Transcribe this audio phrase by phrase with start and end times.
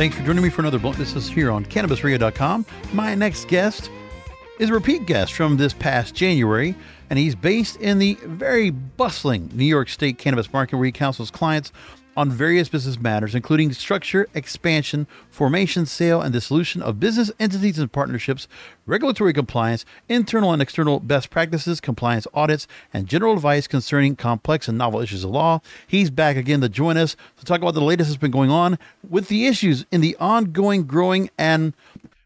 [0.00, 0.96] Thanks for joining me for another blunt.
[0.96, 2.64] This is here on CannabisRadio.com.
[2.94, 3.90] My next guest
[4.58, 6.74] is a repeat guest from this past January,
[7.10, 11.30] and he's based in the very bustling New York State cannabis market where he counsels
[11.30, 11.70] clients
[12.16, 17.92] on various business matters, including structure, expansion, formation, sale, and dissolution of business entities and
[17.92, 18.48] partnerships,
[18.86, 24.76] regulatory compliance, internal and external best practices, compliance audits, and general advice concerning complex and
[24.76, 25.60] novel issues of law.
[25.86, 28.78] He's back again to join us to talk about the latest that's been going on
[29.08, 31.74] with the issues in the ongoing, growing, and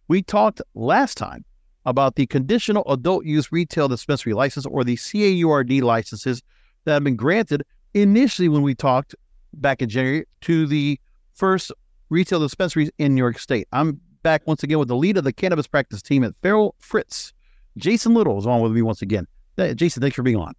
[0.08, 1.44] we talked last time
[1.86, 6.42] about the conditional adult use retail dispensary license or the CAURD licenses
[6.84, 9.14] that have been granted initially when we talked
[9.54, 11.00] back in January to the
[11.34, 11.72] first
[12.10, 13.68] retail dispensaries in New York State.
[13.72, 17.32] I'm back once again with the lead of the cannabis practice team at Farrell Fritz.
[17.76, 19.26] Jason Little is on with me once again.
[19.56, 20.54] Jason, thanks for being on.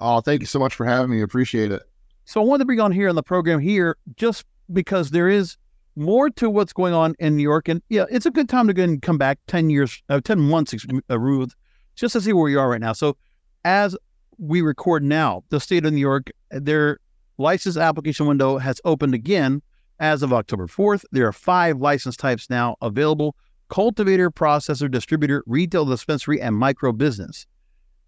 [0.00, 1.20] Oh, thank you so much for having me.
[1.20, 1.82] I appreciate it.
[2.24, 5.56] So I wanted to bring on here on the program here just because there is
[5.94, 7.68] more to what's going on in New York.
[7.68, 10.40] And yeah, it's a good time to go and come back 10 years, uh, 10
[10.40, 10.74] months,
[11.10, 11.54] uh, Ruth,
[11.94, 12.92] just to see where you are right now.
[12.92, 13.16] So
[13.64, 13.96] as
[14.38, 16.98] we record now, the state of New York, their
[17.38, 19.62] license application window has opened again
[19.98, 21.04] as of October 4th.
[21.12, 23.36] There are five license types now available
[23.68, 27.46] cultivator, processor, distributor, retail dispensary, and micro business.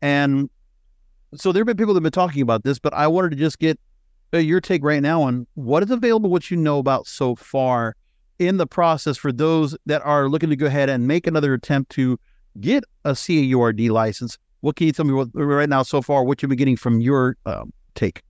[0.01, 0.48] And
[1.35, 3.37] so there have been people that have been talking about this, but I wanted to
[3.37, 3.79] just get
[4.33, 7.97] uh, your take right now on what is available, what you know about so far
[8.39, 11.91] in the process for those that are looking to go ahead and make another attempt
[11.91, 12.19] to
[12.61, 14.39] get a CAURD license.
[14.61, 17.36] What can you tell me right now so far, what you've been getting from your
[17.47, 18.23] um, take?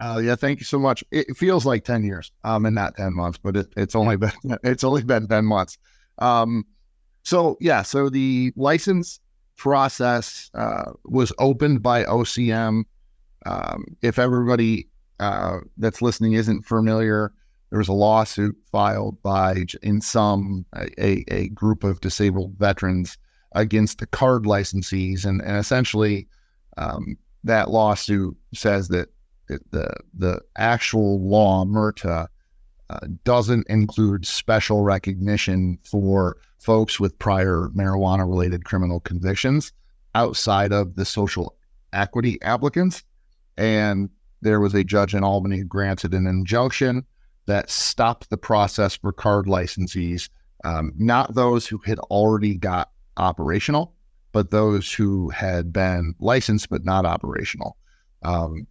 [0.00, 1.02] Uh, yeah, thank you so much.
[1.10, 4.32] It feels like ten years, um, and not ten months, but it, it's only been
[4.62, 5.78] it's only been ten months.
[6.18, 6.64] Um,
[7.24, 9.20] so yeah, so the license
[9.56, 12.84] process uh, was opened by OCM.
[13.46, 14.88] Um, if everybody
[15.20, 17.32] uh, that's listening isn't familiar,
[17.70, 23.18] there was a lawsuit filed by in some a, a group of disabled veterans
[23.52, 26.28] against the CAURD licensees, and, and essentially
[26.76, 29.08] um, that lawsuit says that
[29.48, 32.28] the the actual law MRTA
[32.90, 39.72] uh, doesn't include special recognition for folks with prior marijuana related criminal convictions
[40.14, 41.56] outside of the social
[41.92, 43.04] equity applicants.
[43.56, 44.10] And
[44.40, 47.04] there was a judge in Albany who granted an injunction
[47.46, 50.28] that stopped the process for CAURD licensees,
[50.64, 53.94] um, not those who had already got operational,
[54.32, 57.76] but those who had been licensed but not operational.
[58.22, 58.66] Um,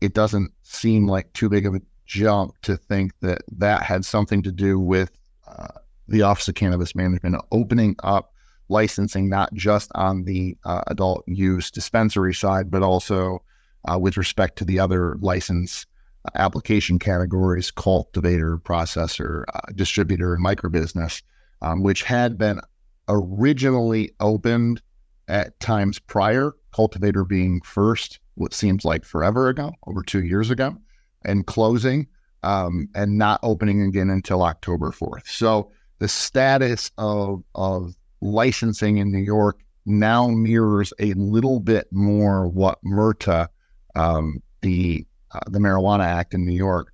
[0.00, 4.42] it doesn't seem like too big of a jump to think that that had something
[4.42, 5.10] to do with
[5.46, 5.68] uh,
[6.06, 8.32] the Office of Cannabis Management opening up
[8.68, 13.42] licensing, not just on the uh, adult use dispensary side, but also
[13.90, 15.86] uh, with respect to the other license
[16.24, 21.22] uh, application categories cultivator, processor, uh, distributor, and microbusiness,
[21.62, 22.60] um, which had been
[23.08, 24.82] originally opened
[25.28, 30.76] at times prior, cultivator being first what seems like forever ago, over two years ago,
[31.24, 32.06] and closing
[32.42, 35.26] um, and not opening again until October 4th.
[35.26, 42.46] So the status of, of licensing in New York now mirrors a little bit more
[42.46, 43.48] what MRTA,
[43.94, 46.92] um, the uh, the Marijuana Act in New York,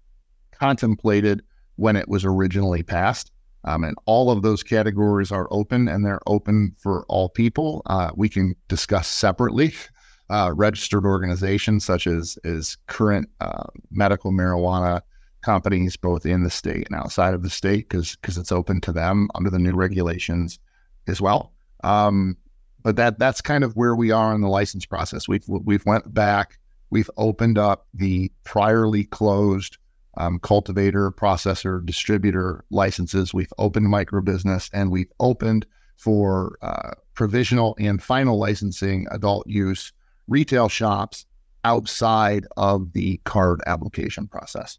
[0.52, 1.42] contemplated
[1.76, 3.30] when it was originally passed.
[3.64, 7.82] Um, and all of those categories are open and they're open for all people.
[7.86, 9.72] Uh, we can discuss separately
[10.30, 15.00] uh, registered organizations such as as current uh, medical marijuana
[15.42, 18.92] companies, both in the state and outside of the state, because because it's open to
[18.92, 20.58] them under the new regulations
[21.06, 21.52] as well.
[21.82, 22.36] Um,
[22.82, 25.28] but that that's kind of where we are in the license process.
[25.28, 26.58] We've we've went back.
[26.90, 29.78] We've opened up the priorly closed
[30.16, 33.34] um, cultivator, processor, distributor licenses.
[33.34, 35.66] We've opened micro business, and we've opened
[35.96, 39.92] for uh, provisional and final licensing adult use
[40.28, 41.26] retail shops
[41.64, 44.78] outside of the CAURD application process.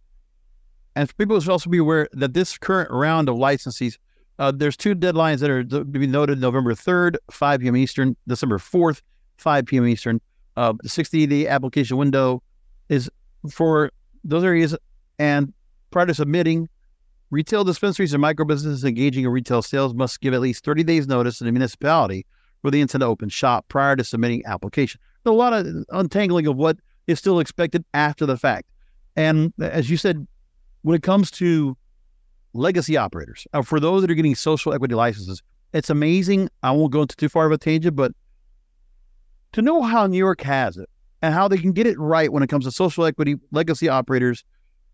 [0.96, 3.98] And people should also be aware that this current round of licensees,
[4.40, 7.76] uh, there's two deadlines that are to be noted November 3rd, 5 p.m.
[7.76, 9.02] Eastern, December 4th,
[9.38, 9.88] 5 p.m.
[9.88, 10.22] Eastern.
[10.56, 12.42] Uh, the 60 day application window
[12.88, 13.10] is
[13.52, 13.92] for
[14.24, 14.76] those areas.
[15.20, 15.54] And
[15.92, 16.70] prior to submitting,
[17.32, 21.08] retail dispensaries and micro businesses engaging in retail sales must give at least 30 days
[21.08, 22.26] notice to the municipality
[22.62, 25.00] where they intend to open shop prior to submitting application.
[25.26, 26.78] a lot of untangling of what
[27.08, 28.68] is still expected after the fact.
[29.16, 30.28] And as you said,
[30.82, 31.78] when it comes to
[32.54, 35.42] legacy operators, uh, for those that are getting social equity licenses,
[35.74, 36.50] it's amazing.
[36.64, 38.14] I won't go into too far of a tangent, but
[39.54, 40.90] to know how New York has it
[41.22, 44.44] and how they can get it right when it comes to social equity legacy operators.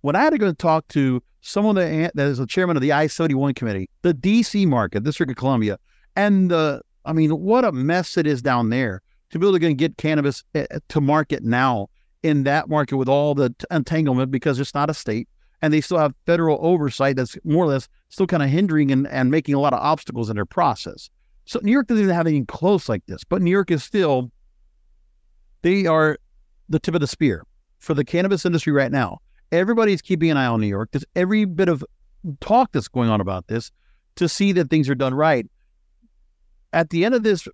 [0.02, 3.08] When I had to go talk to someone that, is the chairman of the I
[3.08, 5.78] 71 committee, the DC market, District of Columbia,
[6.16, 9.74] and the, I mean, what a mess it is down there to be able to
[9.74, 11.88] get cannabis eh, eh, to market now
[12.24, 15.28] in that market with all the entanglement because it's not a state
[15.62, 19.08] and they still have federal oversight that's more or less still kind of hindering and,
[19.08, 21.10] and making a lot of obstacles in their process.
[21.46, 24.32] So New York doesn't even have anything close like this, but New York is still,
[25.62, 26.18] they are
[26.70, 27.44] the tip of the spear
[27.80, 29.20] for the cannabis industry right now.
[29.52, 30.90] Everybody's keeping an eye on New York.
[30.92, 31.84] There's every bit of
[32.40, 33.72] talk that's going on about this
[34.16, 35.46] to see that things are done right.
[36.74, 37.48] At the end of this,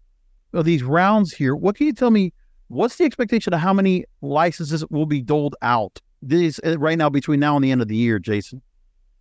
[0.54, 2.34] of these rounds here, what can you tell me?
[2.68, 7.10] What's the expectation of how many licenses will be doled out these uh, right now
[7.10, 8.62] between now and the end of the year, Jason?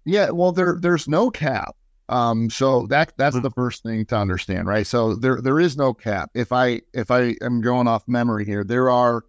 [0.05, 1.77] Yeah, well, there there's no cap.
[2.09, 4.87] Um, so that that's the first thing to understand, right?
[4.87, 6.31] So there there is no cap.
[6.35, 9.25] If I if I am going off memory here, there are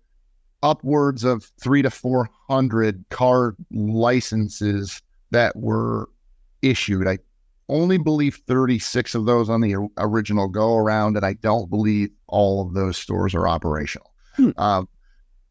[0.64, 5.02] upwards of three to four hundred CAURD licenses
[5.32, 6.10] that were
[6.62, 7.08] issued.
[7.08, 7.20] I
[7.70, 12.66] only believe 36 of those on the original go around, and I don't believe all
[12.66, 14.14] of those stores are operational.
[14.36, 14.52] Hmm.
[14.58, 14.84] Uh,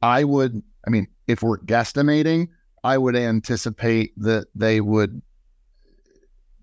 [0.02, 2.48] I would, I mean, if we're guesstimating,
[2.84, 5.20] I would anticipate that they would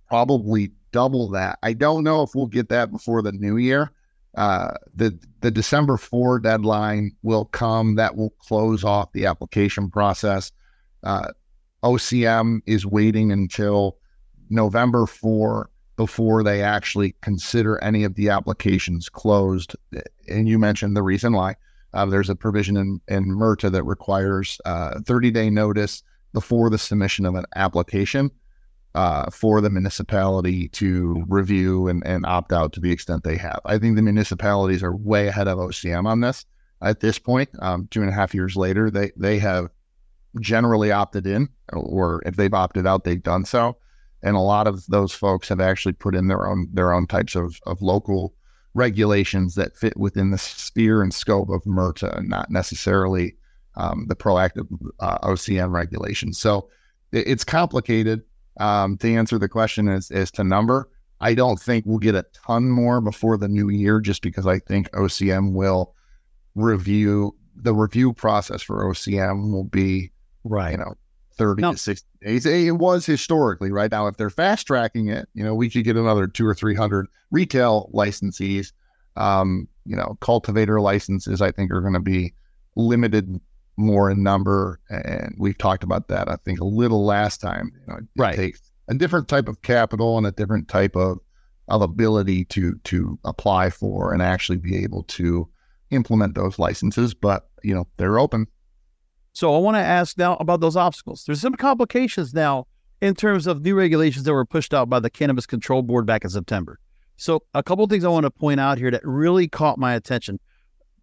[0.07, 1.59] probably double that.
[1.63, 3.91] I don't know if we'll get that before the new year.
[4.35, 7.95] Uh, the the December four deadline will come.
[7.95, 10.51] That will close off the application process.
[11.03, 11.29] Uh,
[11.83, 13.97] OCM is waiting until
[14.49, 19.75] November four before they actually consider any of the applications closed.
[20.27, 21.55] And you mentioned the reason why.
[21.93, 26.01] Uh, there's a provision in, in MRTA that requires uh, 30 day notice
[26.33, 28.31] before the submission of an application
[28.95, 33.59] uh, for the municipality to review and, and opt out to the extent they have.
[33.65, 36.45] I think the municipalities are way ahead of OCM on this
[36.81, 37.49] at this point.
[37.59, 39.69] Um, two and a half years later, they, they have
[40.39, 43.77] generally opted in, or if they've opted out, they've done so.
[44.21, 47.35] And a lot of those folks have actually put in their own their own types
[47.35, 48.33] of, of local
[48.73, 53.35] regulations that fit within the sphere and scope of MRTA not necessarily
[53.75, 54.67] um, the proactive
[54.99, 56.39] uh, OCM regulations.
[56.39, 56.69] So
[57.11, 58.23] it, it's complicated.
[58.57, 60.89] Um, to answer the question as, as to number,
[61.19, 64.59] I don't think we'll get a ton more before the new year just because I
[64.59, 65.95] think OCM will
[66.55, 70.11] review the review process for OCM will be
[70.43, 70.95] right, you know,
[71.35, 71.71] 30 no.
[71.71, 72.45] to 60 days.
[72.45, 74.07] It was historically right now.
[74.07, 77.89] If they're fast tracking it, you know, we could get another two or 300 retail
[77.93, 78.71] licensees.
[79.15, 82.33] Um, you know, cultivator licenses, I think, are going to be
[82.75, 83.39] limited
[83.77, 84.79] more in number.
[84.89, 87.71] And we've talked about that, I think, a little last time.
[87.81, 88.35] You know, it right.
[88.35, 91.19] takes a different type of capital and a different type of,
[91.69, 95.47] of ability to to apply for and actually be able to
[95.91, 97.13] implement those licenses.
[97.13, 98.47] But, you know, they're open.
[99.33, 101.23] So I want to ask now about those obstacles.
[101.25, 102.67] There's some complications now
[103.01, 106.23] in terms of new regulations that were pushed out by the Cannabis Control Board back
[106.23, 106.79] in September.
[107.17, 109.93] So a couple of things I want to point out here that really caught my
[109.93, 110.39] attention.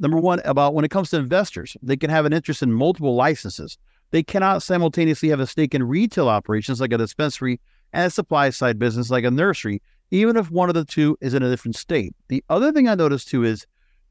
[0.01, 3.15] Number one, about when it comes to investors, they can have an interest in multiple
[3.15, 3.79] licenses.
[4.11, 7.61] They cannot simultaneously have a stake in retail operations like a dispensary
[7.93, 11.35] and a supply side business like a nursery, even if one of the two is
[11.35, 12.15] in a different state.
[12.29, 13.67] The other thing I noticed too is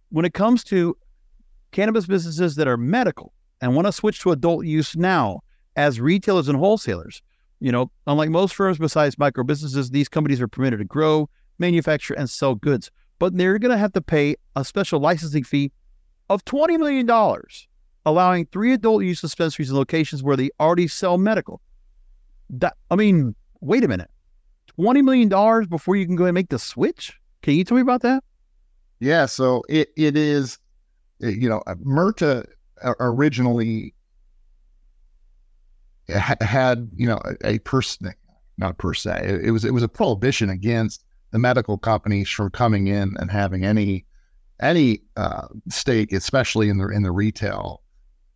[0.10, 0.96] when it comes to
[1.72, 5.42] cannabis businesses that are medical, and want to switch to adult use now
[5.76, 7.22] as retailers and wholesalers.
[7.60, 12.14] You know, unlike most firms besides micro businesses, these companies are permitted to grow, manufacture,
[12.14, 15.72] and sell goods, but they're going to have to pay a special licensing fee
[16.30, 17.10] of $20 million,
[18.06, 21.62] allowing three adult use dispensaries in locations where they already sell medical.
[22.50, 24.10] That, I mean, wait a minute.
[24.80, 27.20] $20 million before you can go and make the switch?
[27.42, 28.24] Can you tell me about that?
[29.00, 30.58] Yeah, so it, it is,
[31.24, 32.46] eh, you know, MRTA
[32.84, 33.94] uh, originally
[36.10, 38.12] had you know a, person
[38.58, 42.88] not per se it, was it was a prohibition against the medical companies from coming
[42.88, 44.06] in and having any
[44.62, 47.82] any uh, stake especially in the in the retail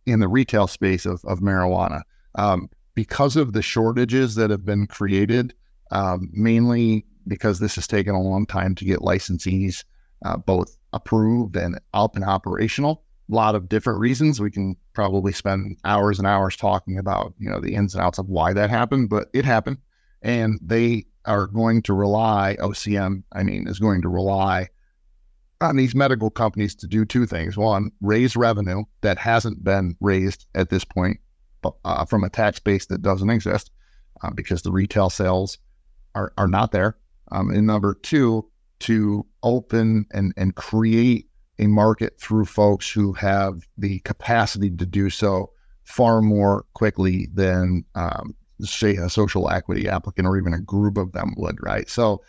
[0.06, 2.02] in the retail space of, of marijuana
[2.36, 5.54] um, because of the shortages that have been created
[5.90, 9.84] um, mainly because this has taken a long time to get licensees
[10.24, 14.40] uh, both approved and up and operational A lot of different reasons.
[14.40, 18.18] We can probably spend hours and hours talking about, you know, the ins and outs
[18.18, 19.78] of why that happened, but it happened.
[20.22, 24.68] And they are going to rely, OCM, I mean, is going to rely
[25.64, 27.56] on these medical companies to do two things.
[27.56, 31.18] One, raise revenue that hasn't been raised at this point
[31.84, 33.70] uh, from a tax base that doesn't exist
[34.22, 35.58] uh, because the retail sales
[36.14, 36.96] are, are not there.
[37.32, 38.48] Um, and number two,
[38.80, 41.28] to open and, and create
[41.58, 45.50] a market through folks who have the capacity to do so
[45.84, 51.12] far more quickly than, um, say, a social equity applicant or even a group of
[51.12, 51.88] them would, right?
[51.88, 52.22] So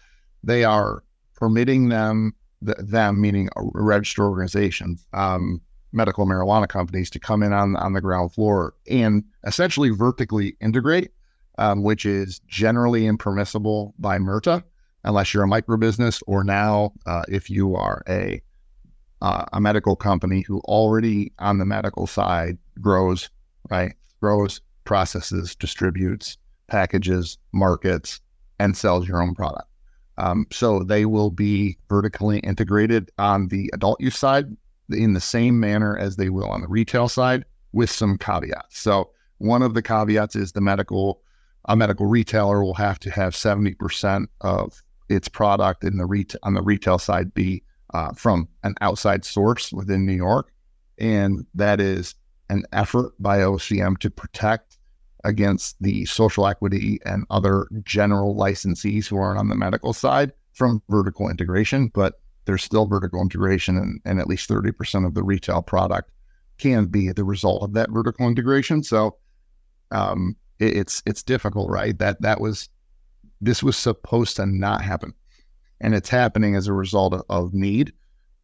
[0.43, 1.03] they are
[1.35, 7.93] permitting them, them meaning registered organization, um, medical marijuana companies to come in on, on
[7.93, 11.11] the ground floor and essentially vertically integrate,
[11.57, 14.63] um, which is generally impermissible by MRTA
[15.05, 18.41] unless you're a micro business or now uh, if you are a
[19.21, 23.29] uh, a medical company who already on the medical side grows,
[23.71, 23.93] right?
[24.21, 28.19] Grows, processes, distributes, packages, markets,
[28.59, 29.67] and sells your own product.
[30.17, 34.55] Um, so they will be vertically integrated on the adult use side
[34.89, 38.79] in the same manner as they will on the retail side with some caveats.
[38.79, 41.21] So one of the caveats is the medical
[41.67, 46.53] a medical retailer will have to have 70% of its product in the ret- on
[46.53, 50.51] the retail side be uh, from an outside source within New York.
[50.97, 52.15] And that is
[52.49, 54.74] an effort by OCM to protect
[55.25, 60.81] against the social equity and other general licensees who aren't on the medical side from
[60.89, 61.89] vertical integration.
[61.93, 66.11] But there's still vertical integration, and, and at least 30% of the retail product
[66.57, 68.83] can be the result of that vertical integration.
[68.83, 69.17] So
[69.91, 71.97] um, it, it's it's difficult, right?
[71.99, 72.69] That that was
[73.41, 75.13] this was supposed to not happen
[75.81, 77.93] and it's happening as a result of, of need.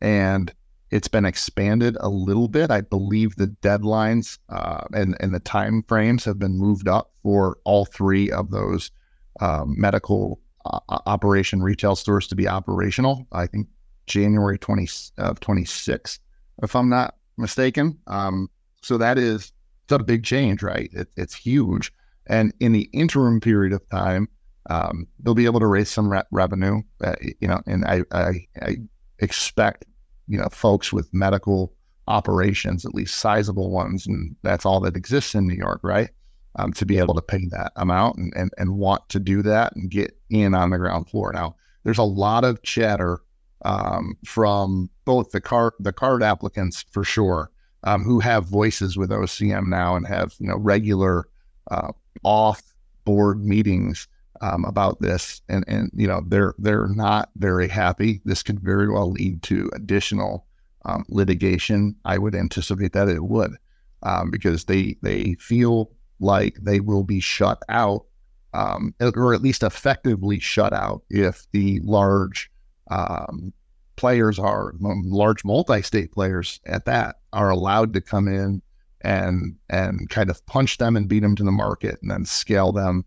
[0.02, 0.54] And
[0.92, 2.70] it's been expanded a little bit.
[2.70, 7.58] I believe the deadlines uh, and, and the time frames have been moved up for
[7.64, 8.92] all three of those
[9.40, 13.26] um, medical uh, operation retail stores to be operational.
[13.32, 13.68] I think
[14.06, 16.20] January 20 of 26,
[16.62, 17.98] if I'm not mistaken.
[18.08, 18.50] Um,
[18.82, 20.90] so that is it's a big change, right?
[20.94, 21.92] It, it's huge.
[22.28, 24.28] And in the interim period of time,
[24.70, 28.48] um, they'll be able to raise some re- revenue, uh, you know, and I, I,
[28.62, 28.78] I
[29.20, 29.86] expect,
[30.32, 31.74] you know, folks with medical
[32.08, 36.10] operations, at least sizable ones, and that's all that exists in New York, right?
[36.56, 39.76] Um, to be able to pay that amount and, and, and want to do that
[39.76, 41.32] and get in on the ground floor.
[41.34, 43.22] Now, there's a lot of chatter
[43.64, 47.52] um, from both the CAURD the CAURD applicants for sure,
[47.84, 51.28] um, who have voices with OCM now and have you know regular
[51.70, 51.92] uh,
[52.24, 52.62] off
[53.04, 54.08] board meetings
[54.42, 58.22] um, about this, and and you know they're they're not very happy.
[58.26, 60.46] This could very well lead to additional
[60.86, 61.96] um, litigation.
[62.06, 63.56] I would anticipate that it would,
[64.04, 68.06] um, because they they feel like they will be shut out,
[68.54, 72.52] um, or at least effectively shut out, if the large
[72.90, 73.54] um,
[73.96, 78.62] players are large multi-state players at that are allowed to come in
[79.02, 82.72] and and kind of punch them and beat them to the market and then scale
[82.72, 83.06] them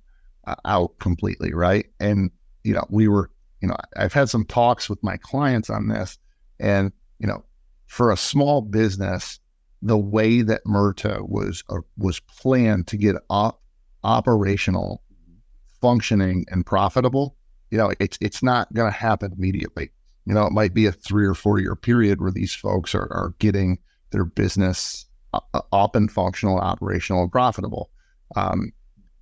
[0.64, 1.86] out completely, right?
[2.00, 2.30] And
[2.62, 6.18] you know, we were, you know, I've had some talks with my clients on this,
[6.58, 7.44] and you know,
[7.86, 9.38] for a small business,
[9.82, 13.16] the way that MRTA was uh, was planned to get
[14.02, 15.02] operational,
[15.80, 17.36] functioning, and profitable,
[17.70, 19.90] you know, it's it's not going to happen immediately.
[20.26, 23.12] You know, it might be a three or four year period where these folks are,
[23.12, 23.78] are getting
[24.10, 27.90] their business uh, uh, up and functional, operational, and profitable.
[28.36, 28.72] Um,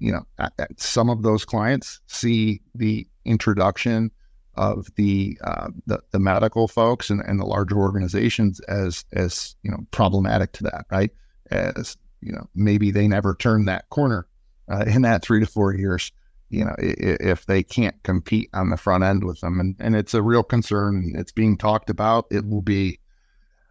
[0.03, 4.11] you know, some of those clients see the introduction
[4.57, 9.71] of the uh, the, the, medical folks and, and the larger organizations as as you
[9.71, 11.13] know problematic to that, right?
[11.53, 14.27] As you know, maybe they never turn that corner
[14.69, 16.11] uh, in that three to four years.
[16.51, 20.15] You know, if they can't compete on the front end with them, and and it's
[20.15, 21.13] a real concern.
[21.15, 22.27] It's being talked about.
[22.31, 22.99] It will be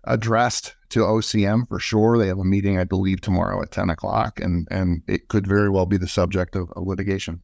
[0.03, 2.17] addressed to OCM for sure.
[2.17, 5.70] They have a meeting, I believe, tomorrow at 10 o'clock, and, and it could very
[5.70, 7.41] well be the subject of, of litigation.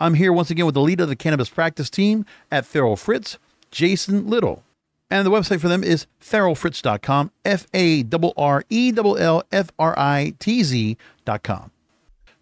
[0.00, 3.38] I'm here once again with the leader of the cannabis practice team at Farrell Fritz,
[3.70, 4.64] Jason Little.
[5.10, 9.70] And the website for them is farrellfritz.com, F A R R E L L F
[9.78, 11.70] R I T Z.com.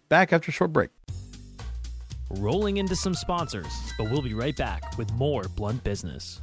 [0.07, 0.89] Back after a short break.
[2.29, 6.39] Rolling into some sponsors, but we'll be right back with more Blunt Business.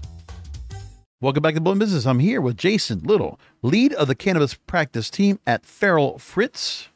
[1.21, 2.07] Welcome back to Blunt Business.
[2.07, 6.91] I'm here with Jason Little, lead of the cannabis practice team at Farrell Fritz.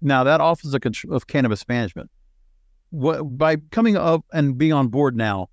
[0.00, 2.10] Now, that Office of Cannabis Management,
[2.90, 5.48] what, by coming up and being on board now,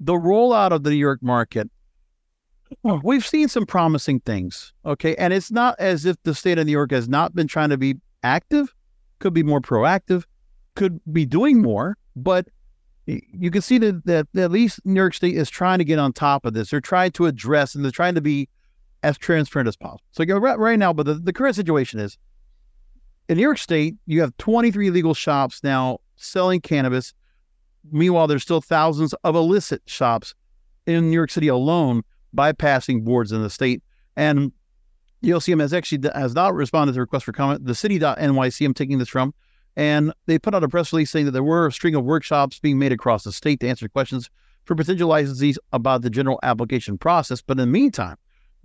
[0.00, 1.70] the rollout of the New York market,
[3.04, 4.72] we've seen some promising things.
[4.84, 5.14] Okay.
[5.14, 7.78] And it's not as if the state of New York has not been trying to
[7.78, 8.74] be active,
[9.20, 10.24] could be more proactive,
[10.74, 12.48] could be doing more, but
[13.06, 15.98] you can see that, that, that at least New York State is trying to get
[15.98, 16.70] on top of this.
[16.70, 18.48] They're trying to address and they're trying to be
[19.02, 20.04] as transparent as possible.
[20.12, 22.16] So you right, right now, but the, the current situation is
[23.28, 27.12] in New York State, you have 23 legal shops now selling cannabis.
[27.90, 30.34] Meanwhile, there's still thousands of illicit shops
[30.86, 32.02] in New York City alone
[32.36, 33.82] bypassing boards in the state.
[34.16, 34.52] And
[35.22, 37.64] the OCM has actually has not responded to request for comment.
[37.64, 39.34] The city.nyc, I'm taking this from,
[39.76, 42.58] and they put out a press release saying that there were a string of workshops
[42.58, 44.30] being made across the state to answer questions
[44.64, 47.40] for potential licensees about the general application process.
[47.40, 48.16] But in the meantime,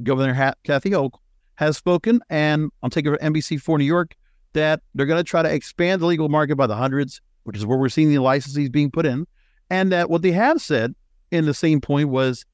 [0.04, 1.20] Governor ha- Kathy Hochul
[1.56, 4.16] has spoken, and I'm taking from NBC4 New York
[4.54, 7.66] that they're going to try to expand the legal market by the hundreds, which is
[7.66, 9.26] where we're seeing the licensees being put in.
[9.70, 10.94] And that what they have said
[11.32, 12.46] in the same point was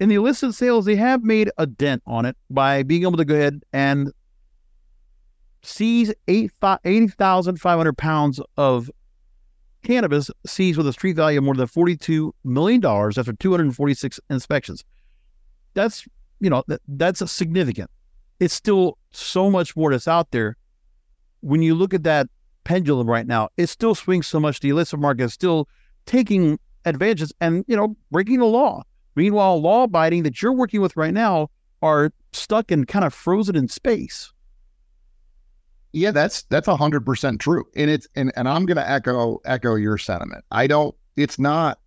[0.00, 3.24] in the illicit sales, they have made a dent on it by being able to
[3.24, 4.12] go ahead and
[5.62, 8.90] seize 80,500 pounds of
[9.82, 14.84] cannabis seized with a street value of more than $42 million after 246 inspections.
[15.74, 16.06] That's,
[16.40, 17.90] you know, that, that's significant.
[18.40, 20.56] It's still so much more that's out there.
[21.40, 22.28] When you look at that
[22.64, 24.60] pendulum right now, it still swings so much.
[24.60, 25.68] The illicit market is still
[26.06, 28.82] taking advantages and, you know, breaking the law.
[29.14, 31.50] Meanwhile, law abiding that you're working with right now
[31.82, 34.31] are stuck and kind of frozen in space.
[35.92, 37.64] Yeah, that's that's a hundred percent true.
[37.76, 40.44] And it's and, and I'm gonna echo echo your sentiment.
[40.50, 41.78] I don't it's not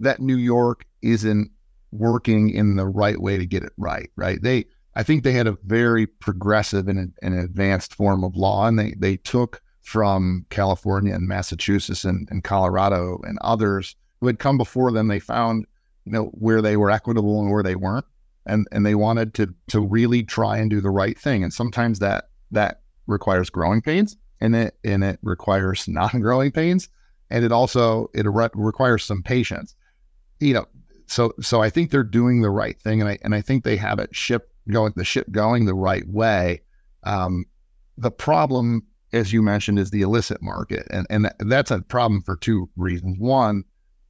[0.00, 1.50] that New York isn't
[1.92, 4.40] working in the right way to get it right, right?
[4.42, 4.64] They
[4.94, 8.94] I think they had a very progressive and an advanced form of law and they
[8.98, 14.92] they took from California and Massachusetts and, and Colorado and others who had come before
[14.92, 15.66] them, they found
[16.04, 18.06] you know where they were equitable and where they weren't
[18.46, 21.98] and and they wanted to to really try and do the right thing and sometimes
[21.98, 26.88] that that requires growing pains and it and it requires non-growing pains
[27.30, 29.74] and it also it re- requires some patience
[30.40, 30.66] you know
[31.06, 33.76] so so i think they're doing the right thing and i and i think they
[33.76, 36.60] have it ship going the ship going the right way
[37.04, 37.44] um
[37.98, 42.36] the problem as you mentioned is the illicit market and and that's a problem for
[42.36, 43.64] two reasons one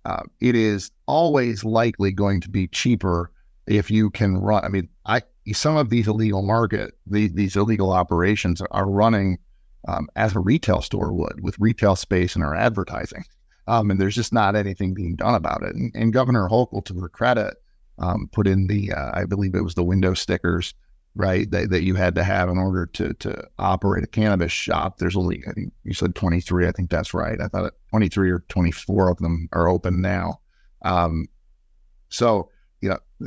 [0.05, 3.31] uh, it is always likely going to be cheaper
[3.67, 4.65] if you can run.
[4.65, 9.39] I mean, I some of these illegal market, the, these illegal operations are running
[9.89, 13.25] um, as a retail store would with retail space and our advertising.
[13.67, 15.75] Um, and there's just not anything being done about it.
[15.75, 17.55] And, and Governor Hochul, to her credit,
[17.99, 20.75] um, put in the, uh, I believe it was the window stickers
[21.15, 21.51] right?
[21.51, 24.99] That, that you had to have in order to to operate a cannabis shop.
[24.99, 26.67] There's only I think you said 23.
[26.67, 27.41] I think that's right.
[27.41, 30.41] I thought 23 or 24 of them are open now.
[30.83, 31.29] Um,
[32.09, 32.51] so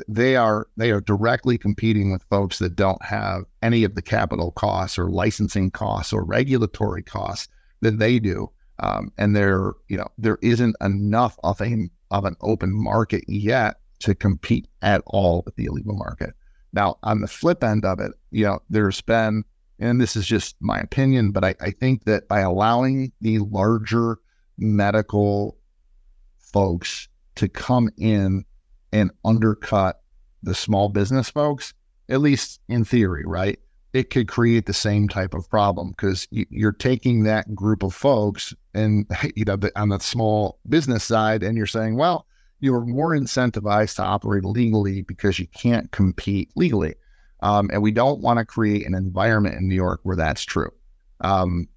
[0.08, 4.52] they are they are directly competing with folks that don't have any of the capital
[4.52, 7.48] costs or licensing costs or regulatory costs
[7.82, 8.50] that they do.
[8.80, 13.78] Um, and there you know there isn't enough of a of an open market yet
[14.00, 16.34] to compete at all with the illegal market.
[16.74, 19.44] Now, on the flip end of it, you know, there's been,
[19.80, 24.18] and this is just my opinion, but I, I think that by allowing the larger
[24.58, 25.58] medical
[26.38, 28.44] folks to come in
[28.94, 30.02] and undercut
[30.44, 31.74] the small business folks,
[32.08, 33.60] at least in theory, right?
[33.92, 38.54] It could create the same type of problem because you're taking that group of folks
[38.74, 42.26] and, you know, on the small business side, and you're saying, well,
[42.60, 46.96] you're more incentivized to operate legally because you can't compete legally.
[47.42, 50.72] Um, and we don't want to create an environment in New York where that's true.
[51.20, 51.68] Um,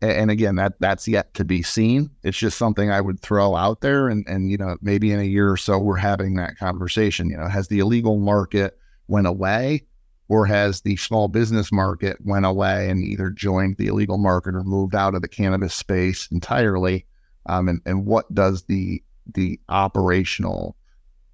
[0.00, 2.10] and, again, that that's yet to be seen.
[2.22, 5.24] It's just something I would throw out there, and and you know maybe in a
[5.24, 7.30] year or so we're having that conversation.
[7.30, 8.78] You know, has the illegal market
[9.08, 9.84] went away,
[10.28, 14.62] or has the small business market went away and either joined the illegal market or
[14.64, 17.06] moved out of the cannabis space entirely?
[17.46, 19.02] Um, and and what does the
[19.34, 20.76] the operational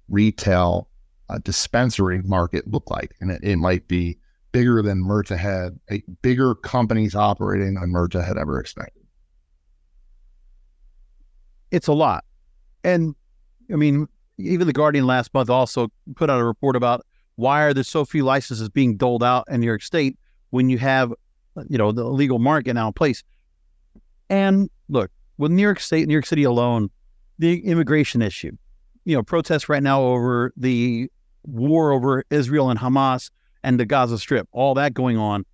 [0.07, 0.87] retail
[1.29, 3.15] uh, dispensary market look like?
[3.19, 4.17] And it, it might be
[4.51, 9.03] bigger than Mertz had, a bigger companies operating than Mertz had ever expected.
[11.71, 12.25] It's a lot.
[12.83, 13.15] And
[13.71, 17.73] I mean, even the Guardian last month also put out a report about why are
[17.73, 20.17] there so few licenses being doled out in New York State
[20.49, 21.13] when you have,
[21.69, 23.23] you know, the legal market now in place.
[24.29, 26.89] And look, with New York State, New York City alone,
[27.39, 28.51] the immigration issue.
[29.05, 31.09] You know, protests right now over the
[31.43, 33.31] war over Israel and Hamas
[33.63, 35.45] and the Gaza Strip, all that going on.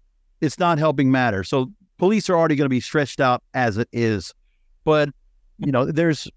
[0.42, 1.44] It's not helping matter.
[1.44, 4.34] So police are already going to be stretched out as it is.
[4.84, 5.10] But,
[5.58, 6.30] you know, there's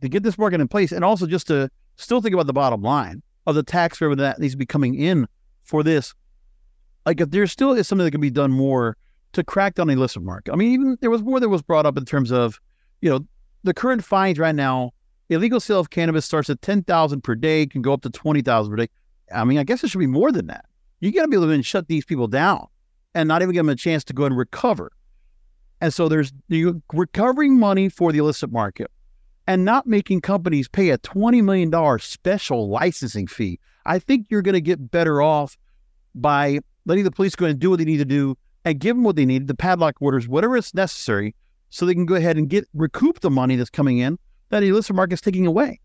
[0.00, 2.82] to get this market in place and also just to still think about the bottom
[2.82, 3.22] line.
[3.48, 5.26] of the tax revenue that needs to be coming in
[5.62, 6.14] for this.
[7.06, 8.96] Like if there still is something that can be done more
[9.32, 10.52] to crack down the illicit market.
[10.52, 12.60] I mean, even there was more that was brought up in terms of,
[13.00, 13.20] you know,
[13.64, 14.92] the current fines right now.
[15.30, 18.40] Illegal sale of cannabis starts at ten thousand per day, can go up to twenty
[18.42, 18.88] thousand per day.
[19.34, 20.64] I mean, I guess it should be more than that.
[21.00, 22.66] You got to be able to shut these people down
[23.14, 24.90] and not even give them a chance to go and recover.
[25.80, 28.90] And so there's you recovering money for the illicit market
[29.46, 33.60] and not making companies pay a $20 million special licensing fee.
[33.86, 35.56] I think you're going to get better off
[36.14, 39.04] by letting the police go and do what they need to do and give them
[39.04, 41.34] what they need, the padlock orders, whatever is necessary,
[41.70, 44.68] so they can go ahead and get recoup the money that's coming in that the
[44.68, 45.80] illicit market is taking away.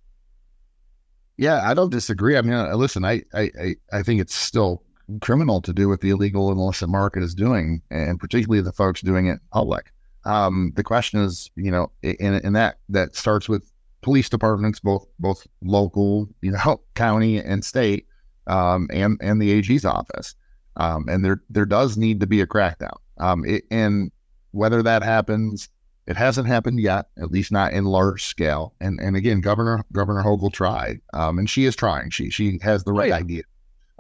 [1.37, 2.37] Yeah, I don't disagree.
[2.37, 4.83] I mean, uh, listen, I, I, I think it's still
[5.21, 9.01] criminal to do what the illegal and illicit market is doing, and particularly the folks
[9.01, 9.91] doing it public.
[10.25, 13.69] Um, the question is, you know, in, in that that starts with
[14.01, 18.07] police departments, both both local, you know, county and state,
[18.47, 20.35] um, and and the AG's office.
[20.77, 22.97] Um, and there there does need to be a crackdown.
[23.19, 24.11] Um, it, and
[24.51, 25.69] whether that happens,
[26.07, 28.73] it hasn't happened yet, at least not in large scale.
[28.79, 32.09] And and again, Governor Governor Hochul tried, um, and she is trying.
[32.09, 33.21] She she has the right oh, yeah.
[33.21, 33.43] idea.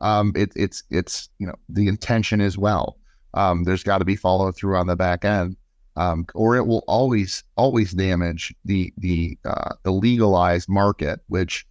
[0.03, 2.97] Um, it, it's it's you know the intention as well.
[3.33, 5.55] Um, there's got to be follow through on the back end,
[5.95, 11.65] um, or it will always always damage the the uh, the legalized market, which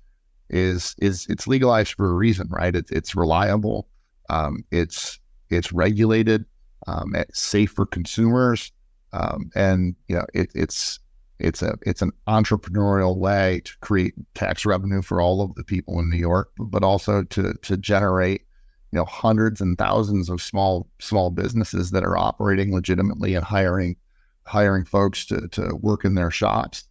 [0.49, 2.75] is is it's legalized for a reason, right?
[2.75, 3.87] It's it's reliable.
[4.31, 6.47] Um, it's it's regulated.
[6.87, 8.73] Um, it's safe for consumers,
[9.13, 10.99] um, and you know it, it's
[11.43, 15.99] it's a it's an entrepreneurial way to create tax revenue for all of the people
[15.99, 18.43] in New York, but also to to generate
[18.93, 23.97] you know hundreds and thousands of small small businesses that are operating legitimately and hiring
[24.47, 26.85] hiring folks to to work in their shops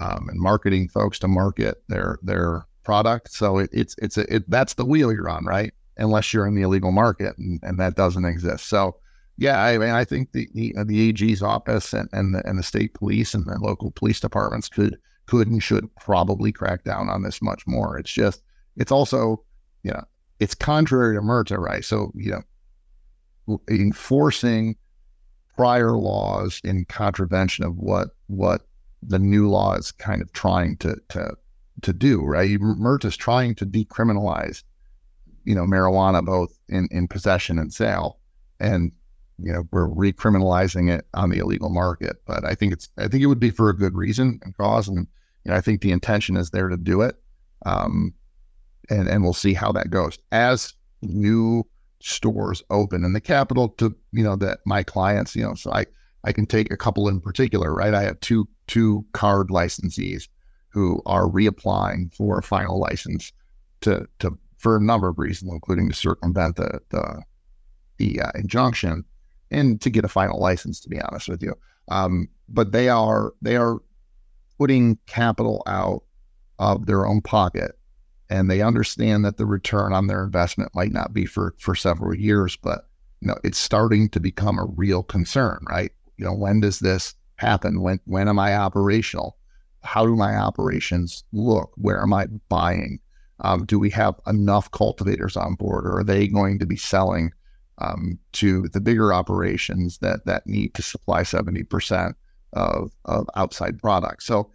[0.00, 3.30] um, and marketing folks to market their their product.
[3.30, 5.72] So it, it's it's a, it, that's the wheel you're on, right?
[5.98, 8.68] unless you're in the illegal market, and, and that doesn't exist.
[8.68, 8.96] So,
[9.38, 12.58] yeah, I mean, I think the the, uh, the AG's office and and the, and
[12.58, 17.08] the state police and the local police departments could could and should probably crack down
[17.08, 17.98] on this much more.
[17.98, 18.42] It's just
[18.76, 19.42] it's also
[19.82, 20.04] you know
[20.40, 21.84] it's contrary to MRTA, right?
[21.84, 22.42] So you
[23.48, 24.76] know enforcing
[25.56, 28.62] prior laws in contravention of what what
[29.02, 31.32] the new law is kind of trying to to
[31.82, 32.50] to do, right?
[32.50, 34.64] MRTA is trying to decriminalize
[35.48, 38.18] you know, marijuana both in, in possession and sale.
[38.60, 38.92] And,
[39.38, 42.16] you know, we're recriminalizing it on the illegal market.
[42.26, 44.88] But I think it's, I think it would be for a good reason and cause.
[44.88, 45.06] And,
[45.44, 47.16] you know, I think the intention is there to do it.
[47.66, 48.12] Um,
[48.90, 50.18] and, and we'll see how that goes.
[50.32, 51.64] As new
[52.00, 55.86] stores open in the capital to, you know, that my clients, you know, so I,
[56.24, 57.94] I can take a couple in particular, right?
[57.94, 60.28] I have two, two CAURD licensees
[60.70, 63.32] who are reapplying for a final license
[63.82, 67.22] to, to for a number of reasons, including to circumvent the the,
[67.96, 69.04] the uh, injunction
[69.50, 70.80] and to get a final license.
[70.80, 71.54] To be honest with you,
[71.88, 73.78] um, but they are they are
[74.58, 76.02] putting capital out
[76.58, 77.78] of their own pocket,
[78.28, 82.14] and they understand that the return on their investment might not be for for several
[82.14, 82.88] years, but
[83.20, 85.92] you know it's starting to become a real concern, right?
[86.16, 87.80] You know, when does this happen?
[87.80, 89.36] When when am I operational?
[89.82, 91.72] How do my operations look?
[91.76, 92.98] Where am I buying?
[93.40, 97.30] Um, do we have enough cultivators on board, or are they going to be selling
[97.78, 102.16] um, to the bigger operations that that need to supply seventy percent
[102.52, 104.26] of of outside products?
[104.26, 104.50] So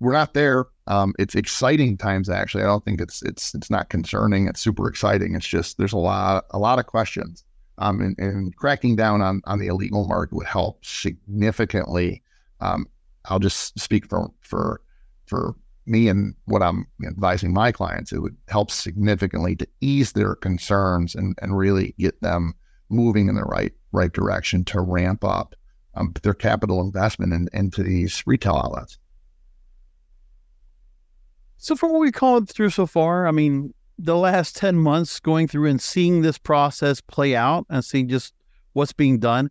[0.00, 0.66] we're not there.
[0.86, 2.62] Um, it's exciting times actually.
[2.62, 4.46] I don't think it's it's it's not concerning.
[4.46, 5.34] It's super exciting.
[5.34, 7.44] It's just there's a lot a lot of questions.
[7.78, 12.22] Um, and, and cracking down on on the illegal market would help significantly.
[12.60, 12.86] Um,
[13.26, 14.80] I'll just speak for for
[15.26, 20.34] for me and what I'm advising my clients, it would help significantly to ease their
[20.34, 22.54] concerns and, and really get them
[22.88, 25.54] moving in the right right direction to ramp up
[25.94, 28.98] um, their capital investment in, into these retail outlets.
[31.56, 35.48] So, from what we've called through so far, I mean, the last 10 months going
[35.48, 38.34] through and seeing this process play out and seeing just
[38.74, 39.50] what's being done,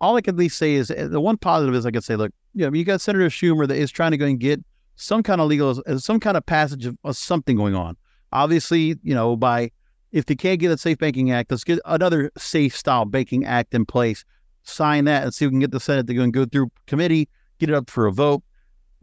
[0.00, 2.16] all I can at least say is eh, the one positive is I could say,
[2.16, 4.62] look, you know, you got Senator Schumer that is trying to go and get
[5.00, 7.96] some kind of legal, uh, some kind of passage of, of something going on.
[8.32, 9.70] Obviously, you know, by
[10.12, 13.74] if they can't get a Safe Banking Act, let's get another safe style banking act
[13.74, 14.24] in place.
[14.62, 16.70] Sign that and see if we can get the Senate to go and go through
[16.86, 18.42] committee, get it up for a vote.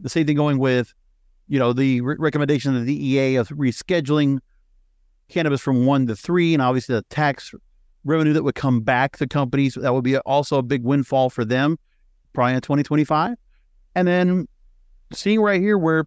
[0.00, 0.94] The same thing going with,
[1.48, 4.38] you know, the re- recommendation of the DEA of rescheduling
[5.28, 7.52] cannabis from one to three, and obviously the tax
[8.04, 9.74] revenue that would come back to companies.
[9.74, 11.76] That would be also a big windfall for them,
[12.32, 13.36] probably in 2025.
[13.96, 14.46] And then
[15.12, 16.06] seeing right here where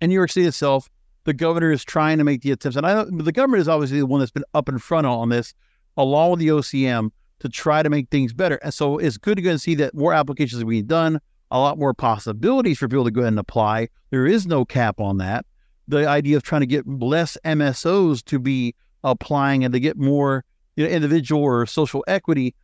[0.00, 0.90] in New York City itself,
[1.24, 4.06] the governor is trying to make the attempts, and I the government is obviously the
[4.06, 5.54] one that's been up in front on this,
[5.96, 8.56] along with the OCM, to try to make things better.
[8.56, 11.20] And so it's good to go and see that more applications are being done,
[11.50, 13.88] a lot more possibilities for people to go ahead and apply.
[14.10, 15.46] There is no cap on that.
[15.86, 20.44] The idea of trying to get less MSOs to be applying and to get more
[20.76, 22.54] you know, individual or social equity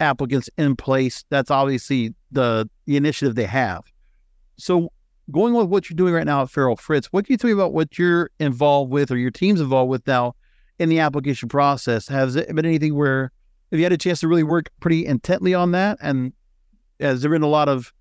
[0.00, 3.84] applicants in place, that's obviously the, the initiative they have.
[4.56, 4.92] So
[5.30, 7.54] going with what you're doing right now at Farrell Fritz, what can you tell me
[7.54, 10.34] about what you're involved with or your team's involved with now
[10.78, 12.08] in the application process?
[12.08, 13.32] Has it been anything where
[13.70, 15.98] have you had a chance to really work pretty intently on that?
[16.00, 16.32] And
[17.00, 17.92] has there been a lot of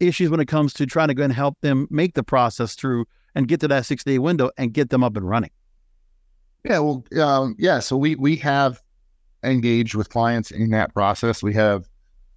[0.00, 3.04] issues when it comes to trying to go and help them make the process through
[3.34, 5.50] and get to that six day window and get them up and running?
[6.64, 7.78] Yeah, well, um, yeah.
[7.78, 8.80] So we we have
[9.42, 11.42] engaged with clients in that process.
[11.42, 11.88] We have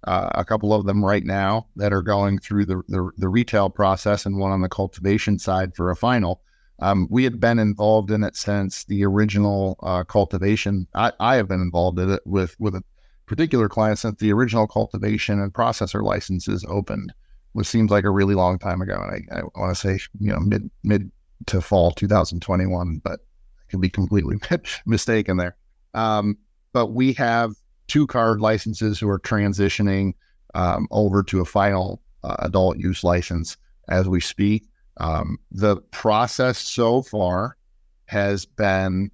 [0.04, 3.70] uh, a couple of them right now that are going through the, the, the retail
[3.70, 6.40] process, and one on the cultivation side for a final.
[6.80, 10.88] Um, we had been involved in it since the original uh, cultivation.
[10.94, 12.82] I, I have been involved in it with with a
[13.26, 17.12] particular client since the original cultivation and processor licenses opened,
[17.52, 19.00] which seems like a really long time ago.
[19.00, 21.12] And I, I want to say you know mid mid
[21.46, 24.36] to fall 2021, but I could be completely
[24.86, 25.56] mistaken there.
[25.94, 26.38] Um,
[26.72, 27.52] but we have
[27.92, 30.14] two CAURD licenses who are transitioning
[30.54, 34.66] um, over to a final uh, adult use license as we speak.
[34.96, 37.58] Um, the process so far
[38.06, 39.10] has been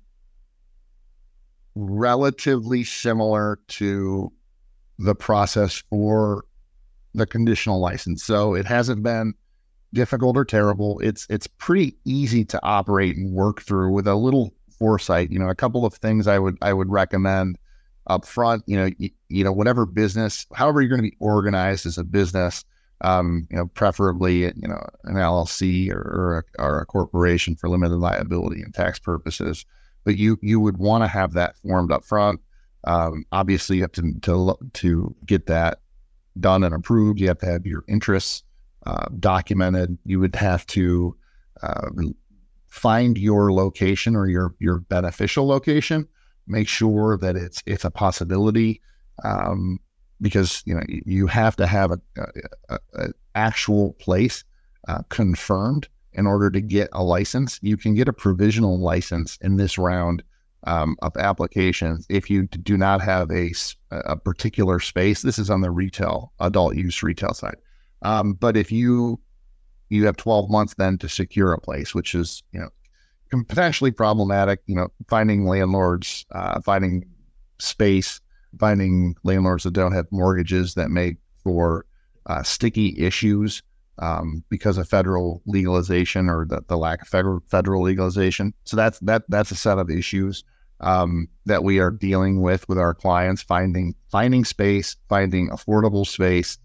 [1.75, 4.33] relatively similar to
[5.01, 6.45] the process for
[7.15, 8.23] the conditional license.
[8.23, 9.35] So it hasn't been
[9.93, 11.01] difficult or terrible.
[11.01, 15.33] It's it's pretty easy to operate and work through with a little foresight.
[15.33, 17.59] You know, a couple of things I would I would recommend
[18.09, 18.63] up front.
[18.67, 22.05] You know, you, you know whatever business, however you're going to be organized as a
[22.05, 22.65] business,
[23.03, 27.69] um, you know, preferably you know an LLC or, or, a, or a corporation for
[27.69, 29.65] limited liability and tax purposes.
[30.05, 32.41] But you you would want to have that formed up front.
[32.85, 35.81] Um, obviously, you have to, to to get that
[36.41, 37.21] done and approved.
[37.21, 38.43] You have to have your interests
[38.87, 39.99] uh, documented.
[40.05, 41.17] You would have to
[41.63, 41.91] uh,
[42.69, 46.09] find your location or your your beneficial location.
[46.49, 48.81] Make sure that it's it's a possibility.
[49.25, 49.81] Um,
[50.21, 52.01] because you know you have to have a,
[52.69, 54.45] a, a actual place
[54.89, 57.59] uh, confirmed in order to get a license.
[57.63, 60.23] You can get a provisional license in this round
[60.65, 63.53] um, of applications if you do not have a,
[63.91, 65.23] a particular space.
[65.23, 67.57] This is on the retail adult use retail side.
[68.03, 69.21] Um, but if you
[69.91, 72.69] you have 12 months then to secure a place, which is you know
[73.31, 74.61] potentially problematic.
[74.67, 77.05] You know, finding landlords, uh, finding
[77.59, 78.21] space
[78.59, 81.85] finding landlords that don't have mortgages that make for
[82.27, 83.63] uh, sticky issues
[83.99, 88.55] um, because of federal legalization or the, the lack of federal federal legalization.
[88.65, 90.45] So that's that that's a set of issues
[90.81, 96.59] um, that we are dealing with with our clients, finding finding space, finding affordable space,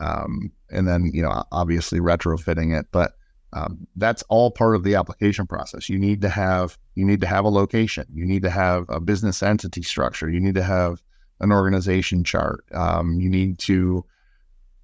[0.00, 2.86] um, and then you know obviously retrofitting it.
[2.90, 3.12] But
[3.52, 5.88] um, that's all part of the application process.
[5.88, 8.06] You need to have you need to have a location.
[8.12, 10.30] You need to have a business entity structure.
[10.30, 11.02] You need to have
[11.40, 12.64] an organization chart.
[12.72, 14.04] Um, you need to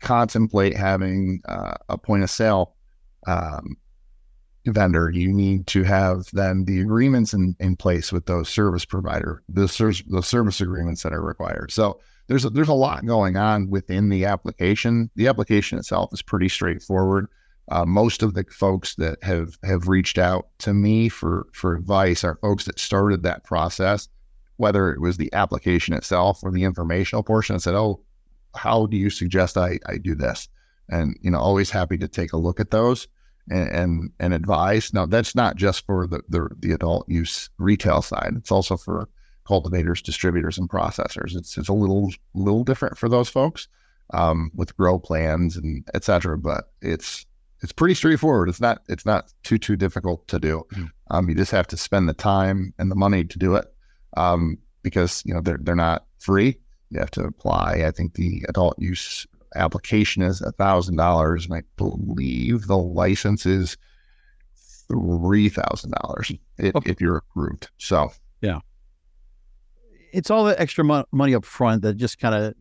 [0.00, 2.74] contemplate having uh, a point of sale
[3.26, 3.76] um,
[4.66, 5.11] vendor.
[5.11, 9.68] You need to have then the agreements in, in place with those service provider, the,
[9.68, 11.70] ser- the service agreements that are required.
[11.70, 15.11] So there's a, there's a lot going on within the application.
[15.14, 17.29] The application itself is pretty straightforward.
[17.68, 22.22] Uh, most of the folks that have have reached out to me for for advice
[22.22, 24.09] are folks that started that process
[24.57, 28.00] whether it was the application itself or the informational portion, and said, "Oh,
[28.55, 30.48] how do you suggest I, I do this?"
[30.88, 33.09] And you know, always happy to take a look at those
[33.50, 34.92] and and, and advise.
[34.92, 39.09] Now, that's not just for the, the the adult use retail side; it's also for
[39.46, 41.37] cultivators, distributors, and processors.
[41.37, 43.68] It's it's a little little different for those folks
[44.14, 47.25] um, with grow plans and et cetera, but it's
[47.62, 48.48] it's pretty straightforward.
[48.48, 50.66] It's not it's not too too difficult to do.
[50.72, 50.90] Mm.
[51.10, 53.66] Um, you just have to spend the time and the money to do it
[54.16, 56.58] um, because you know they're they're not free.
[56.90, 57.82] You have to apply.
[57.86, 63.46] I think the adult use application is a thousand dollars, and I believe the license
[63.46, 63.76] is
[64.88, 66.90] three thousand dollars if, okay.
[66.90, 67.70] if you're approved.
[67.78, 68.60] So yeah,
[70.12, 72.54] it's all the extra mo- money up front that just kind of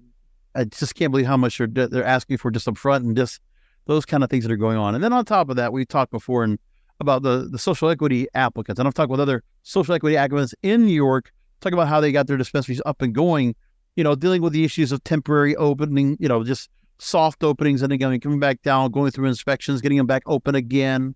[0.55, 3.41] I just can't believe how much they're they're asking for just up front and just
[3.85, 4.95] those kind of things that are going on.
[4.95, 6.59] And then on top of that, we talked before and
[6.99, 10.85] about the the social equity applicants, and I've talked with other social equity applicants in
[10.85, 13.55] New York talk about how they got their dispensaries up and going,
[13.95, 16.69] you know, dealing with the issues of temporary opening, you know, just
[16.99, 21.15] soft openings and again coming back down, going through inspections, getting them back open again.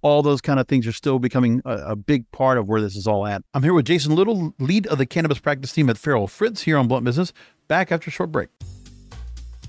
[0.00, 2.94] all those kind of things are still becoming a, a, big part of where this
[2.94, 3.42] is all at.
[3.52, 6.78] I'm here with Jason Little, lead of the cannabis practice team at Farrell Fritz here
[6.78, 7.32] on Blunt Business.
[7.66, 8.48] Back after a short break.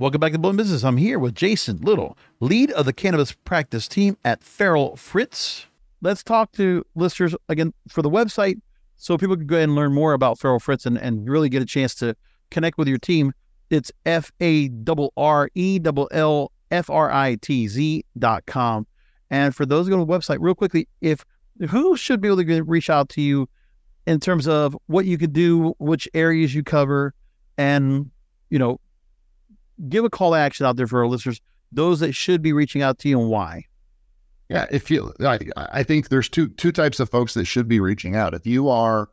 [0.00, 0.84] Welcome back to Blunt Business.
[0.84, 5.66] I'm here with Jason Little, lead of the cannabis practice team at Farrell Fritz.
[6.00, 8.60] Let's talk to listeners again for the website
[8.94, 11.62] so people can go ahead and learn more about Farrell Fritz and, and really get
[11.62, 12.14] a chance to
[12.52, 13.32] connect with your team.
[13.70, 18.86] It's F A R R E L L F R I T Z dot com.
[19.30, 21.24] And for those who go to the website, real quickly, if
[21.70, 23.48] who should be able to reach out to you
[24.06, 27.14] in terms of what you could do, which areas you cover,
[27.56, 28.12] and
[28.48, 28.78] you know
[29.88, 31.40] give a call to action out there for our listeners,
[31.72, 33.64] those that should be reaching out to you and why.
[34.48, 37.80] Yeah, if you, I, I think there's two two types of folks that should be
[37.80, 38.32] reaching out.
[38.32, 39.10] If you are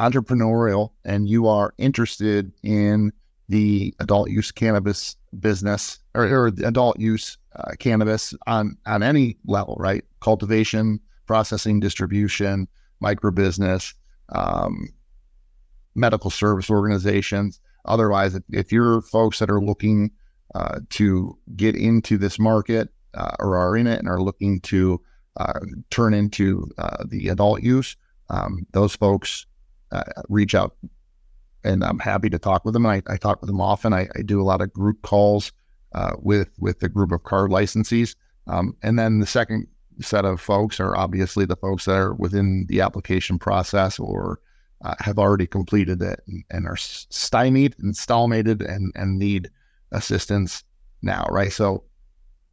[0.00, 3.12] entrepreneurial and you are interested in
[3.48, 9.76] the adult use cannabis business or, or adult use uh, cannabis on on any level,
[9.78, 10.04] right?
[10.20, 12.66] Cultivation, processing, distribution,
[13.00, 13.94] micro business,
[14.30, 14.88] um,
[15.94, 17.60] medical service organizations.
[17.84, 20.10] Otherwise, if, if you're folks that are looking
[20.54, 25.00] uh, to get into this market uh, or are in it and are looking to
[25.36, 27.96] uh, turn into uh, the adult use,
[28.30, 29.46] um, those folks
[29.92, 30.76] uh, reach out
[31.64, 32.84] and I'm happy to talk with them.
[32.84, 33.94] I, I talk with them often.
[33.94, 35.50] I, I, do a lot of group calls
[36.18, 38.16] with with the group of CAURD licensees.
[38.46, 39.66] Um, and then the second
[40.00, 44.40] set of folks are obviously the folks that are within the application process or
[44.82, 49.50] uh, have already completed it and, and, are stymied and stalmated and, and need
[49.92, 50.64] assistance
[51.02, 51.52] now, right?
[51.52, 51.84] So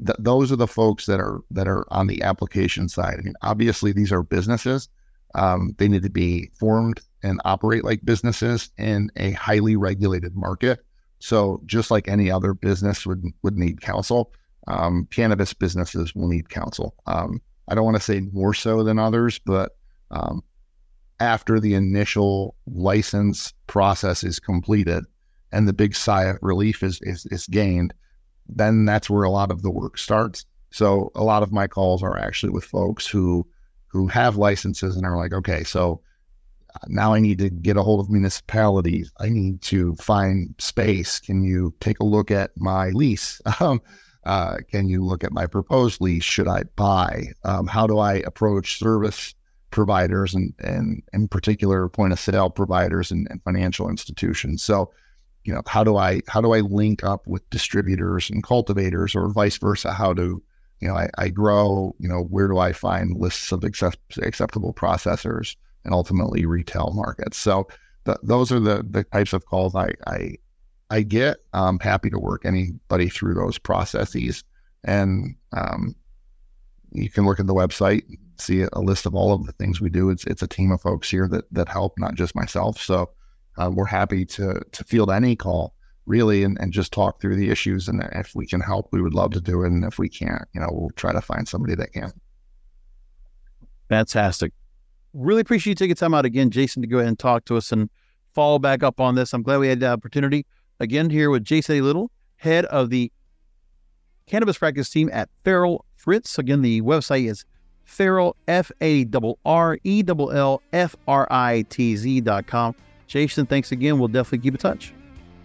[0.06, 3.16] th- those are the folks that are that are on the application side.
[3.20, 4.90] I mean, obviously these are businesses.
[5.36, 10.84] Um, they need to be formed and operate like businesses in a highly regulated market.
[11.20, 14.32] So just like any other business would would need counsel,
[14.68, 16.96] um, cannabis businesses will need counsel.
[17.06, 19.78] Um, I don't want to say more so than others, but
[20.10, 20.44] um,
[21.22, 25.06] after the initial license process is completed
[25.52, 27.94] and the big sigh of relief is, is, is gained,
[28.50, 30.46] then that's where a lot of the work starts.
[30.72, 33.46] So a lot of my calls are actually with folks who
[33.88, 36.02] who have licenses and are like, okay, so
[36.88, 39.12] now I need to get a hold of municipalities.
[39.20, 41.20] I need to find space.
[41.20, 43.42] Can you take a look at my lease?
[43.60, 43.82] Um,
[44.24, 46.24] uh, can you look at my proposed lease?
[46.24, 47.26] Should I buy?
[47.44, 49.34] Um, how do I approach service
[49.72, 54.62] providers and, and in particular point of sale providers and, and financial institutions.
[54.62, 54.92] So,
[55.44, 59.30] you know, how do I how do I link up with distributors and cultivators or
[59.30, 59.92] vice versa?
[59.92, 60.44] How do
[60.80, 61.96] you know I, I grow?
[62.00, 67.38] You know, where do I find lists of accept, acceptable processors and ultimately retail markets?
[67.38, 67.68] So,
[68.24, 70.36] those are the the types of calls I I,
[70.90, 71.38] I get.
[71.54, 74.44] I'm happy to work anybody through those processes,
[74.84, 75.96] and um,
[76.92, 78.04] you can look at the website,
[78.42, 80.10] see a list of all of the things we do.
[80.10, 82.80] It's it's a team of folks here that that help, not just myself.
[82.80, 83.10] So
[83.58, 85.74] uh, we're happy to to field any call
[86.06, 87.88] really and, and just talk through the issues.
[87.88, 89.68] And if we can help, we would love to do it.
[89.68, 92.12] And if we can't, you know, we'll try to find somebody that can.
[93.90, 94.52] Fantastic.
[95.14, 97.72] Really appreciate you taking time out again, Jason, to go ahead and talk to us
[97.72, 97.90] and
[98.34, 99.34] follow back up on this.
[99.34, 100.46] I'm glad we had the opportunity
[100.80, 101.82] again here with Jason A.
[101.82, 103.12] Little, head of the
[104.26, 106.40] cannabis practice team at Farrell Fritz.
[106.40, 107.46] Again, the website is
[107.92, 112.74] Farrell, F A R R E L L F R I T Z dot com.
[113.08, 114.00] Jason, thanks again.
[114.00, 114.94] We'll definitely keep in touch.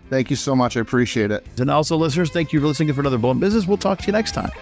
[0.09, 0.76] Thank you so much.
[0.76, 1.44] I appreciate it.
[1.59, 3.66] And also, listeners, thank you for listening for another Blunt Business.
[3.66, 4.53] We'll talk to you next time.